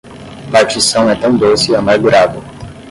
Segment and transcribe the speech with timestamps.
[0.51, 2.39] Partição é tão doce e armagurado